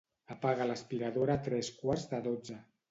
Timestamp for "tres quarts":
1.51-2.11